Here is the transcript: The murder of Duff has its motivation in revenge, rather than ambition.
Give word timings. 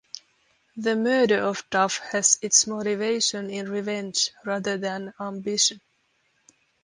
The 0.77 0.95
murder 0.95 1.43
of 1.43 1.61
Duff 1.69 1.99
has 1.99 2.39
its 2.41 2.65
motivation 2.65 3.51
in 3.51 3.69
revenge, 3.69 4.31
rather 4.43 4.75
than 4.79 5.13
ambition. 5.19 5.79